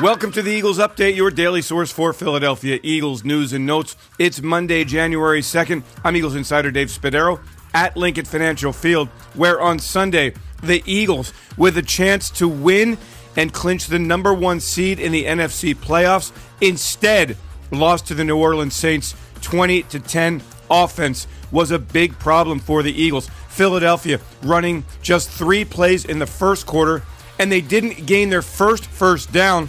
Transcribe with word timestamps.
Welcome 0.00 0.32
to 0.32 0.40
the 0.40 0.50
Eagles 0.50 0.78
Update, 0.78 1.14
your 1.14 1.30
daily 1.30 1.60
source 1.60 1.92
for 1.92 2.14
Philadelphia 2.14 2.80
Eagles 2.82 3.22
news 3.22 3.52
and 3.52 3.66
notes. 3.66 3.98
It's 4.18 4.40
Monday, 4.40 4.82
January 4.82 5.42
2nd. 5.42 5.82
I'm 6.02 6.16
Eagles 6.16 6.36
insider 6.36 6.70
Dave 6.70 6.88
Spadaro 6.88 7.38
at 7.74 7.98
Lincoln 7.98 8.24
Financial 8.24 8.72
Field, 8.72 9.08
where 9.34 9.60
on 9.60 9.78
Sunday, 9.78 10.32
the 10.62 10.82
Eagles, 10.86 11.34
with 11.58 11.76
a 11.76 11.82
chance 11.82 12.30
to 12.30 12.48
win 12.48 12.96
and 13.36 13.52
clinch 13.52 13.88
the 13.88 13.98
number 13.98 14.32
one 14.32 14.58
seed 14.58 14.98
in 14.98 15.12
the 15.12 15.26
NFC 15.26 15.74
playoffs, 15.74 16.32
instead 16.62 17.36
lost 17.70 18.06
to 18.06 18.14
the 18.14 18.24
New 18.24 18.38
Orleans 18.38 18.74
Saints 18.74 19.14
20 19.42 19.82
to 19.82 20.00
10. 20.00 20.42
Offense 20.70 21.26
was 21.52 21.72
a 21.72 21.78
big 21.78 22.18
problem 22.18 22.58
for 22.58 22.82
the 22.82 22.92
Eagles. 22.92 23.28
Philadelphia 23.50 24.18
running 24.44 24.82
just 25.02 25.28
three 25.28 25.62
plays 25.62 26.06
in 26.06 26.18
the 26.18 26.26
first 26.26 26.64
quarter, 26.64 27.02
and 27.38 27.52
they 27.52 27.60
didn't 27.60 28.06
gain 28.06 28.30
their 28.30 28.40
first 28.40 28.86
first 28.86 29.30
down 29.30 29.68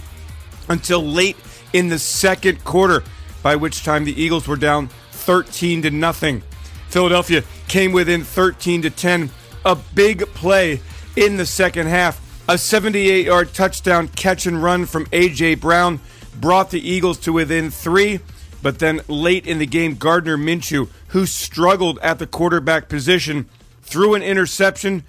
until 0.68 1.02
late 1.02 1.36
in 1.72 1.88
the 1.88 1.98
second 1.98 2.64
quarter, 2.64 3.02
by 3.42 3.56
which 3.56 3.84
time 3.84 4.04
the 4.04 4.20
Eagles 4.20 4.46
were 4.46 4.56
down 4.56 4.88
13 5.10 5.82
to 5.82 5.90
nothing. 5.90 6.42
Philadelphia 6.88 7.42
came 7.68 7.92
within 7.92 8.22
13 8.22 8.82
to 8.82 8.90
10. 8.90 9.30
A 9.64 9.76
big 9.94 10.26
play 10.34 10.80
in 11.16 11.36
the 11.36 11.46
second 11.46 11.86
half. 11.86 12.20
A 12.48 12.58
78 12.58 13.26
yard 13.26 13.54
touchdown 13.54 14.08
catch 14.08 14.46
and 14.46 14.62
run 14.62 14.84
from 14.86 15.06
A.J. 15.12 15.54
Brown 15.56 16.00
brought 16.38 16.70
the 16.70 16.86
Eagles 16.86 17.18
to 17.20 17.32
within 17.32 17.70
three. 17.70 18.20
But 18.62 18.78
then 18.78 19.00
late 19.08 19.46
in 19.46 19.58
the 19.58 19.66
game, 19.66 19.94
Gardner 19.94 20.36
Minshew, 20.36 20.88
who 21.08 21.26
struggled 21.26 21.98
at 22.00 22.18
the 22.18 22.26
quarterback 22.26 22.88
position, 22.88 23.48
threw 23.82 24.14
an 24.14 24.22
interception 24.22 25.04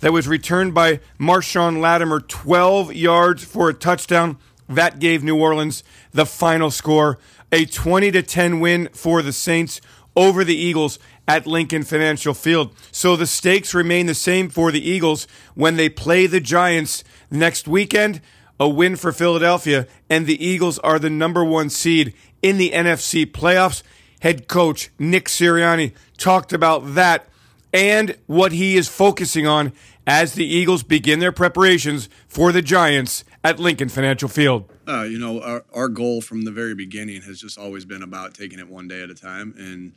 that 0.00 0.12
was 0.12 0.28
returned 0.28 0.74
by 0.74 1.00
Marshon 1.18 1.80
Lattimore 1.80 2.20
12 2.20 2.94
yards 2.94 3.44
for 3.44 3.68
a 3.68 3.74
touchdown. 3.74 4.38
That 4.68 4.98
gave 4.98 5.22
New 5.22 5.38
Orleans 5.40 5.84
the 6.12 6.26
final 6.26 6.70
score, 6.70 7.18
a 7.52 7.64
20 7.64 8.10
to 8.12 8.22
10 8.22 8.60
win 8.60 8.88
for 8.92 9.22
the 9.22 9.32
Saints 9.32 9.80
over 10.16 10.44
the 10.44 10.56
Eagles 10.56 10.98
at 11.28 11.46
Lincoln 11.46 11.82
Financial 11.82 12.34
Field. 12.34 12.74
So 12.90 13.16
the 13.16 13.26
stakes 13.26 13.74
remain 13.74 14.06
the 14.06 14.14
same 14.14 14.48
for 14.48 14.72
the 14.72 14.88
Eagles 14.88 15.26
when 15.54 15.76
they 15.76 15.88
play 15.88 16.26
the 16.26 16.40
Giants 16.40 17.04
next 17.30 17.68
weekend. 17.68 18.20
A 18.58 18.68
win 18.68 18.96
for 18.96 19.12
Philadelphia, 19.12 19.86
and 20.08 20.26
the 20.26 20.42
Eagles 20.44 20.78
are 20.78 20.98
the 20.98 21.10
number 21.10 21.44
one 21.44 21.68
seed 21.68 22.14
in 22.40 22.56
the 22.56 22.70
NFC 22.70 23.26
playoffs. 23.26 23.82
Head 24.20 24.48
coach 24.48 24.90
Nick 24.98 25.26
Sirianni 25.26 25.92
talked 26.16 26.54
about 26.54 26.94
that 26.94 27.28
and 27.72 28.16
what 28.26 28.52
he 28.52 28.78
is 28.78 28.88
focusing 28.88 29.46
on 29.46 29.72
as 30.06 30.32
the 30.32 30.46
Eagles 30.46 30.82
begin 30.82 31.18
their 31.18 31.32
preparations 31.32 32.08
for 32.26 32.50
the 32.50 32.62
Giants 32.62 33.24
at 33.46 33.60
Lincoln 33.60 33.88
Financial 33.88 34.28
Field? 34.28 34.68
Uh, 34.88 35.02
you 35.02 35.20
know, 35.20 35.40
our, 35.40 35.64
our 35.72 35.88
goal 35.88 36.20
from 36.20 36.42
the 36.42 36.50
very 36.50 36.74
beginning 36.74 37.22
has 37.22 37.40
just 37.40 37.58
always 37.58 37.84
been 37.84 38.02
about 38.02 38.34
taking 38.34 38.58
it 38.58 38.68
one 38.68 38.88
day 38.88 39.02
at 39.02 39.08
a 39.08 39.14
time 39.14 39.54
and 39.56 39.92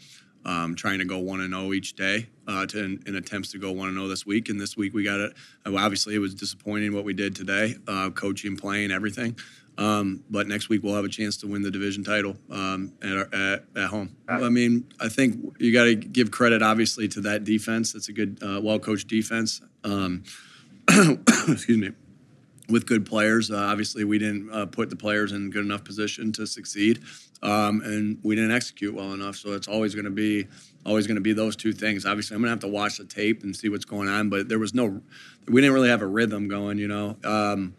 um, 0.45 0.75
trying 0.75 0.99
to 0.99 1.05
go 1.05 1.17
one 1.17 1.41
and 1.41 1.51
zero 1.53 1.65
oh 1.65 1.73
each 1.73 1.95
day 1.95 2.27
uh, 2.47 2.67
to, 2.67 2.83
in, 2.83 3.03
in, 3.07 3.15
attempts 3.15 3.51
to 3.51 3.57
go 3.57 3.71
one 3.71 3.87
and 3.87 3.95
zero 3.95 4.05
oh 4.05 4.07
this 4.07 4.23
week. 4.23 4.49
And 4.49 4.61
this 4.61 4.77
week 4.77 4.93
we 4.93 5.03
got 5.03 5.19
it. 5.19 5.33
Uh, 5.65 5.75
obviously, 5.75 6.13
it 6.13 6.19
was 6.19 6.35
disappointing 6.35 6.93
what 6.93 7.03
we 7.03 7.13
did 7.13 7.35
today, 7.35 7.75
uh, 7.87 8.11
coaching, 8.11 8.55
playing, 8.55 8.91
everything. 8.91 9.35
Um, 9.79 10.23
but 10.29 10.45
next 10.45 10.69
week 10.69 10.83
we'll 10.83 10.95
have 10.95 11.05
a 11.05 11.09
chance 11.09 11.37
to 11.37 11.47
win 11.47 11.63
the 11.63 11.71
division 11.71 12.03
title 12.03 12.37
um, 12.51 12.93
at, 13.01 13.11
our, 13.11 13.29
at, 13.33 13.63
at 13.75 13.89
home. 13.89 14.15
I 14.27 14.49
mean, 14.49 14.87
I 14.99 15.09
think 15.09 15.55
you 15.57 15.73
got 15.73 15.85
to 15.85 15.95
give 15.95 16.29
credit 16.29 16.61
obviously 16.61 17.07
to 17.09 17.21
that 17.21 17.45
defense. 17.45 17.93
That's 17.93 18.09
a 18.09 18.13
good, 18.13 18.37
uh, 18.43 18.59
well 18.61 18.77
coached 18.77 19.07
defense. 19.07 19.61
Um, 19.83 20.23
excuse 20.87 21.77
me 21.77 21.93
with 22.69 22.85
good 22.85 23.05
players. 23.05 23.51
Uh, 23.51 23.57
obviously, 23.57 24.03
we 24.03 24.17
didn't 24.17 24.51
uh, 24.51 24.65
put 24.65 24.89
the 24.89 24.95
players 24.95 25.31
in 25.31 25.49
good 25.49 25.65
enough 25.65 25.83
position 25.83 26.31
to 26.33 26.45
succeed, 26.45 26.99
um, 27.41 27.81
and 27.81 28.19
we 28.23 28.35
didn't 28.35 28.51
execute 28.51 28.93
well 28.93 29.13
enough. 29.13 29.35
So 29.35 29.53
it's 29.53 29.67
always 29.67 29.95
going 29.95 30.05
to 30.05 30.11
be 30.11 30.47
always 30.85 31.07
going 31.07 31.15
to 31.15 31.21
be 31.21 31.33
those 31.33 31.55
two 31.55 31.73
things. 31.73 32.05
Obviously, 32.05 32.35
I'm 32.35 32.41
going 32.41 32.47
to 32.47 32.51
have 32.51 32.59
to 32.59 32.67
watch 32.67 32.97
the 32.97 33.05
tape 33.05 33.43
and 33.43 33.55
see 33.55 33.69
what's 33.69 33.85
going 33.85 34.07
on. 34.07 34.29
But 34.29 34.47
there 34.47 34.59
was 34.59 34.73
no, 34.73 35.01
we 35.47 35.61
didn't 35.61 35.73
really 35.73 35.89
have 35.89 36.01
a 36.01 36.07
rhythm 36.07 36.47
going. 36.47 36.77
You 36.77 36.87
know. 36.87 37.17
Um, 37.23 37.75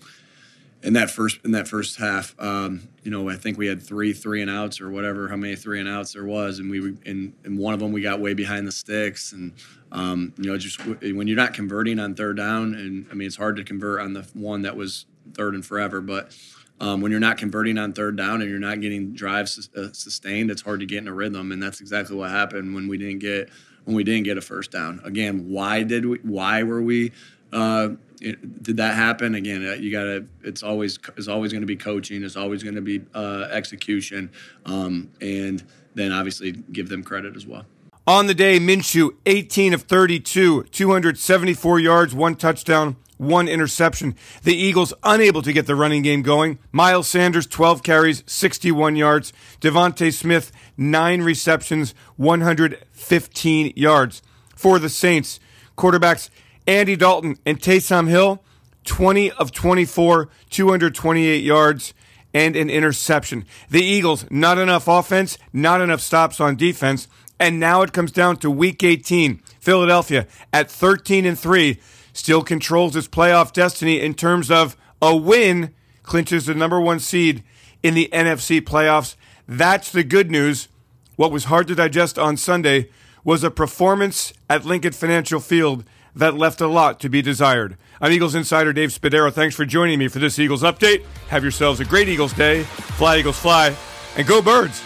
in 0.82 0.94
that 0.94 1.10
first 1.10 1.38
in 1.44 1.50
that 1.52 1.68
first 1.68 1.98
half, 1.98 2.34
um, 2.38 2.88
you 3.02 3.10
know, 3.10 3.28
I 3.28 3.36
think 3.36 3.58
we 3.58 3.66
had 3.66 3.82
three 3.82 4.12
three 4.12 4.40
and 4.40 4.50
outs 4.50 4.80
or 4.80 4.90
whatever, 4.90 5.28
how 5.28 5.36
many 5.36 5.56
three 5.56 5.78
and 5.78 5.88
outs 5.88 6.14
there 6.14 6.24
was, 6.24 6.58
and 6.58 6.70
we 6.70 6.96
in 7.04 7.34
one 7.44 7.74
of 7.74 7.80
them 7.80 7.92
we 7.92 8.00
got 8.00 8.20
way 8.20 8.34
behind 8.34 8.66
the 8.66 8.72
sticks, 8.72 9.32
and 9.32 9.52
um, 9.92 10.32
you 10.38 10.50
know, 10.50 10.56
just 10.56 10.84
when 10.86 11.26
you're 11.26 11.36
not 11.36 11.52
converting 11.52 11.98
on 11.98 12.14
third 12.14 12.36
down, 12.36 12.74
and 12.74 13.06
I 13.10 13.14
mean 13.14 13.26
it's 13.26 13.36
hard 13.36 13.56
to 13.56 13.64
convert 13.64 14.00
on 14.00 14.14
the 14.14 14.22
one 14.34 14.62
that 14.62 14.76
was 14.76 15.06
third 15.34 15.54
and 15.54 15.64
forever, 15.64 16.00
but 16.00 16.34
um, 16.80 17.02
when 17.02 17.10
you're 17.10 17.20
not 17.20 17.36
converting 17.36 17.76
on 17.76 17.92
third 17.92 18.16
down 18.16 18.40
and 18.40 18.50
you're 18.50 18.58
not 18.58 18.80
getting 18.80 19.12
drives 19.12 19.68
uh, 19.76 19.92
sustained, 19.92 20.50
it's 20.50 20.62
hard 20.62 20.80
to 20.80 20.86
get 20.86 20.98
in 20.98 21.08
a 21.08 21.12
rhythm, 21.12 21.52
and 21.52 21.62
that's 21.62 21.80
exactly 21.80 22.16
what 22.16 22.30
happened 22.30 22.74
when 22.74 22.88
we 22.88 22.96
didn't 22.96 23.18
get 23.18 23.50
when 23.84 23.96
we 23.96 24.04
didn't 24.04 24.24
get 24.24 24.38
a 24.38 24.40
first 24.40 24.70
down. 24.70 25.00
Again, 25.04 25.50
why 25.50 25.82
did 25.82 26.06
we? 26.06 26.18
Why 26.22 26.62
were 26.62 26.80
we? 26.80 27.12
Uh, 27.52 27.90
it, 28.20 28.62
did 28.62 28.76
that 28.76 28.94
happen 28.94 29.34
again? 29.34 29.66
Uh, 29.66 29.72
you 29.72 29.90
got 29.90 30.04
to. 30.04 30.26
It's 30.42 30.62
always 30.62 30.98
it's 31.16 31.28
always 31.28 31.52
going 31.52 31.62
to 31.62 31.66
be 31.66 31.76
coaching. 31.76 32.22
It's 32.22 32.36
always 32.36 32.62
going 32.62 32.74
to 32.74 32.82
be 32.82 33.02
uh, 33.14 33.48
execution, 33.50 34.30
um, 34.66 35.10
and 35.20 35.64
then 35.94 36.12
obviously 36.12 36.52
give 36.52 36.88
them 36.88 37.02
credit 37.02 37.36
as 37.36 37.46
well. 37.46 37.64
On 38.06 38.26
the 38.26 38.34
day, 38.34 38.58
Minshew, 38.58 39.10
18 39.26 39.72
of 39.72 39.82
32, 39.82 40.64
274 40.64 41.80
yards, 41.80 42.14
one 42.14 42.34
touchdown, 42.34 42.96
one 43.18 43.46
interception. 43.46 44.16
The 44.42 44.56
Eagles 44.56 44.94
unable 45.02 45.42
to 45.42 45.52
get 45.52 45.66
the 45.66 45.74
running 45.74 46.02
game 46.02 46.22
going. 46.22 46.58
Miles 46.72 47.06
Sanders, 47.06 47.46
12 47.46 47.82
carries, 47.82 48.24
61 48.26 48.96
yards. 48.96 49.32
DeVonta 49.60 50.12
Smith, 50.12 50.50
nine 50.76 51.22
receptions, 51.22 51.94
115 52.16 53.72
yards. 53.76 54.22
For 54.56 54.78
the 54.78 54.88
Saints, 54.88 55.38
quarterbacks 55.76 56.30
Andy 56.70 56.94
Dalton 56.94 57.36
and 57.44 57.60
Taysom 57.60 58.06
Hill, 58.06 58.44
20 58.84 59.32
of 59.32 59.50
24, 59.50 60.28
228 60.50 61.42
yards, 61.42 61.94
and 62.32 62.54
an 62.54 62.70
interception. 62.70 63.44
The 63.68 63.82
Eagles, 63.82 64.24
not 64.30 64.56
enough 64.56 64.86
offense, 64.86 65.36
not 65.52 65.80
enough 65.80 66.00
stops 66.00 66.38
on 66.38 66.54
defense. 66.54 67.08
And 67.40 67.58
now 67.58 67.82
it 67.82 67.92
comes 67.92 68.12
down 68.12 68.36
to 68.36 68.50
week 68.52 68.84
18. 68.84 69.42
Philadelphia 69.58 70.28
at 70.52 70.70
13 70.70 71.26
and 71.26 71.36
3 71.36 71.80
still 72.12 72.44
controls 72.44 72.94
its 72.94 73.08
playoff 73.08 73.52
destiny 73.52 73.98
in 73.98 74.14
terms 74.14 74.48
of 74.48 74.76
a 75.02 75.16
win 75.16 75.74
clinches 76.04 76.46
the 76.46 76.54
number 76.54 76.80
1 76.80 77.00
seed 77.00 77.42
in 77.82 77.94
the 77.94 78.08
NFC 78.12 78.60
playoffs. 78.60 79.16
That's 79.48 79.90
the 79.90 80.04
good 80.04 80.30
news. 80.30 80.68
What 81.16 81.32
was 81.32 81.46
hard 81.46 81.66
to 81.66 81.74
digest 81.74 82.16
on 82.16 82.36
Sunday 82.36 82.90
was 83.24 83.42
a 83.42 83.50
performance 83.50 84.32
at 84.48 84.64
Lincoln 84.64 84.92
Financial 84.92 85.40
Field 85.40 85.82
that 86.14 86.36
left 86.36 86.60
a 86.60 86.66
lot 86.66 87.00
to 87.00 87.08
be 87.08 87.22
desired. 87.22 87.76
I'm 88.00 88.12
Eagles 88.12 88.34
insider 88.34 88.72
Dave 88.72 88.90
Spadaro. 88.90 89.32
Thanks 89.32 89.54
for 89.54 89.64
joining 89.64 89.98
me 89.98 90.08
for 90.08 90.18
this 90.18 90.38
Eagles 90.38 90.62
update. 90.62 91.04
Have 91.28 91.42
yourselves 91.42 91.80
a 91.80 91.84
great 91.84 92.08
Eagles 92.08 92.32
day. 92.32 92.62
Fly, 92.62 93.18
Eagles, 93.18 93.38
fly, 93.38 93.76
and 94.16 94.26
go, 94.26 94.40
birds. 94.42 94.82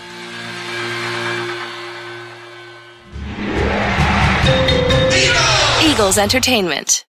Eagles 5.83 6.19
Entertainment. 6.19 7.05